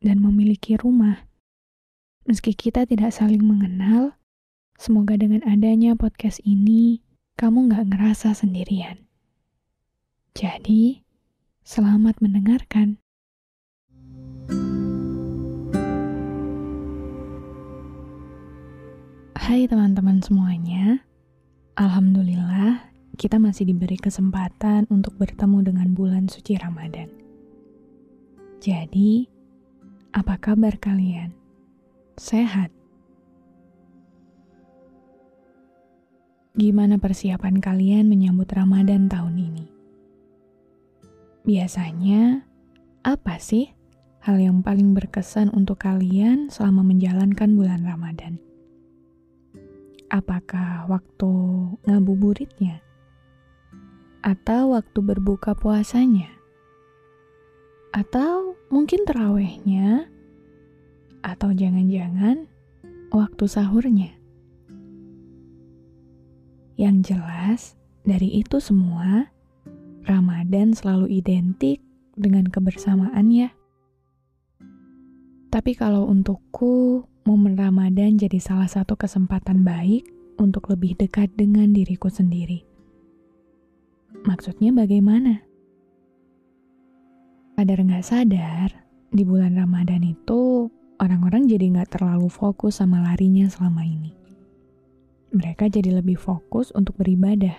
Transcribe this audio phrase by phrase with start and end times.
[0.00, 1.28] dan memiliki rumah.
[2.24, 4.16] Meski kita tidak saling mengenal,
[4.80, 7.04] semoga dengan adanya podcast ini,
[7.36, 9.04] kamu gak ngerasa sendirian.
[10.32, 11.04] Jadi,
[11.64, 12.96] selamat mendengarkan.
[19.36, 21.04] Hai teman-teman semuanya,
[21.76, 22.88] Alhamdulillah
[23.20, 27.12] kita masih diberi kesempatan untuk bertemu dengan bulan suci Ramadan.
[28.64, 29.39] Jadi,
[30.20, 31.32] apa kabar kalian?
[32.20, 32.68] Sehat?
[36.52, 39.66] Gimana persiapan kalian menyambut Ramadan tahun ini?
[41.48, 42.44] Biasanya,
[43.00, 43.72] apa sih
[44.20, 48.36] hal yang paling berkesan untuk kalian selama menjalankan bulan Ramadan?
[50.12, 51.32] Apakah waktu
[51.88, 52.84] ngabuburitnya?
[54.20, 56.39] Atau waktu berbuka puasanya?
[57.90, 60.06] Atau mungkin terawihnya?
[61.26, 62.46] Atau jangan-jangan
[63.10, 64.14] waktu sahurnya?
[66.78, 67.60] Yang jelas,
[68.06, 69.28] dari itu semua,
[70.06, 71.82] Ramadan selalu identik
[72.14, 73.50] dengan kebersamaan ya.
[75.50, 80.06] Tapi kalau untukku, momen Ramadan jadi salah satu kesempatan baik
[80.38, 82.62] untuk lebih dekat dengan diriku sendiri.
[84.22, 85.49] Maksudnya bagaimana?
[87.60, 88.72] Sadar nggak sadar,
[89.12, 94.16] di bulan Ramadan itu orang-orang jadi nggak terlalu fokus sama larinya selama ini.
[95.36, 97.52] Mereka jadi lebih fokus untuk beribadah.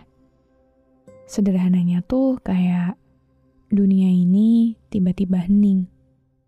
[1.30, 2.98] Sederhananya tuh kayak
[3.70, 5.86] dunia ini tiba-tiba hening.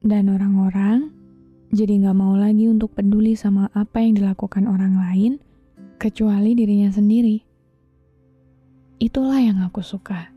[0.01, 1.13] Dan orang-orang
[1.69, 5.37] jadi nggak mau lagi untuk peduli sama apa yang dilakukan orang lain,
[6.01, 7.37] kecuali dirinya sendiri.
[8.97, 10.32] Itulah yang aku suka.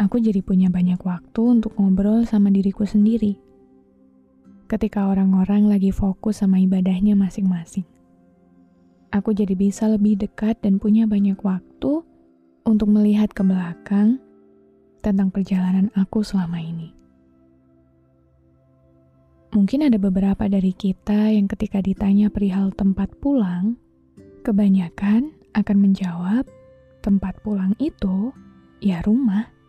[0.00, 3.36] Aku jadi punya banyak waktu untuk ngobrol sama diriku sendiri.
[4.64, 7.84] Ketika orang-orang lagi fokus sama ibadahnya masing-masing.
[9.12, 12.00] Aku jadi bisa lebih dekat dan punya banyak waktu
[12.64, 14.16] untuk melihat ke belakang
[15.04, 16.96] tentang perjalanan aku selama ini.
[19.52, 23.76] Mungkin ada beberapa dari kita yang ketika ditanya perihal tempat pulang,
[24.48, 26.48] kebanyakan akan menjawab
[27.04, 28.32] tempat pulang itu
[28.80, 29.59] ya rumah.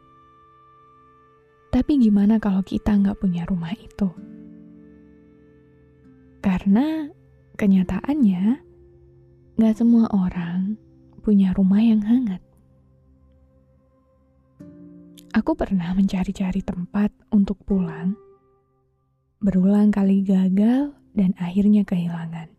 [1.81, 4.05] Tapi gimana kalau kita nggak punya rumah itu?
[6.37, 7.09] Karena
[7.57, 8.61] kenyataannya
[9.57, 10.77] nggak semua orang
[11.25, 12.37] punya rumah yang hangat.
[15.33, 18.13] Aku pernah mencari-cari tempat untuk pulang
[19.41, 22.53] berulang kali gagal dan akhirnya kehilangan.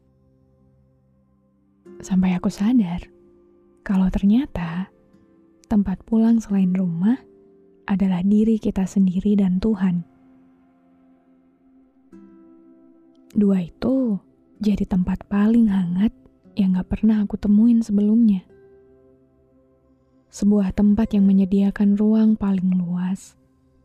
[2.02, 3.06] Sampai aku sadar
[3.86, 4.90] kalau ternyata
[5.70, 7.22] tempat pulang selain rumah
[7.88, 10.06] adalah diri kita sendiri dan Tuhan.
[13.32, 14.20] Dua itu
[14.60, 16.12] jadi tempat paling hangat
[16.52, 18.44] yang gak pernah aku temuin sebelumnya.
[20.28, 23.36] Sebuah tempat yang menyediakan ruang paling luas,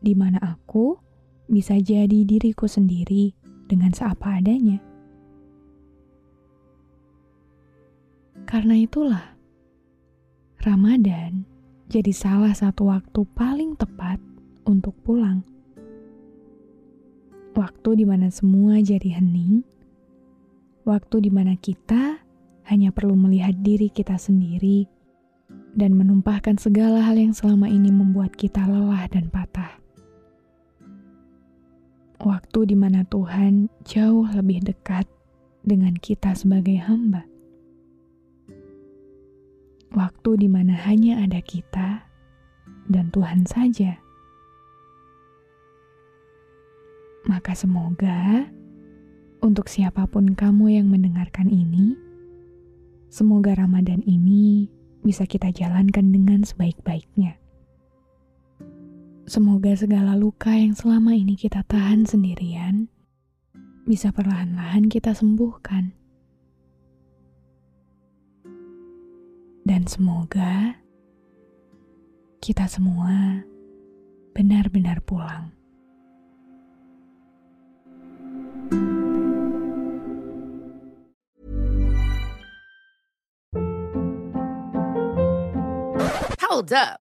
[0.04, 1.00] di mana aku
[1.48, 3.32] bisa jadi diriku sendiri
[3.64, 4.80] dengan seapa adanya.
[8.44, 9.36] Karena itulah,
[10.60, 11.47] Ramadan
[11.88, 14.20] jadi salah satu waktu paling tepat
[14.68, 15.40] untuk pulang.
[17.56, 19.66] Waktu di mana semua jadi hening,
[20.86, 22.22] waktu di mana kita
[22.68, 24.86] hanya perlu melihat diri kita sendiri
[25.74, 29.78] dan menumpahkan segala hal yang selama ini membuat kita lelah dan patah
[32.22, 35.06] waktu di mana Tuhan jauh lebih dekat
[35.62, 37.22] dengan kita sebagai hamba.
[39.92, 42.04] Waktu di mana hanya ada kita
[42.88, 43.96] dan Tuhan saja.
[47.28, 48.48] Maka semoga
[49.44, 51.94] untuk siapa pun kamu yang mendengarkan ini,
[53.12, 54.68] semoga Ramadan ini
[55.04, 57.38] bisa kita jalankan dengan sebaik-baiknya.
[59.28, 62.88] Semoga segala luka yang selama ini kita tahan sendirian
[63.84, 65.92] bisa perlahan-lahan kita sembuhkan.
[69.78, 70.74] Dan semoga
[72.42, 73.46] kita semua
[74.34, 75.54] benar-benar pulang.
[86.42, 87.07] Hold up.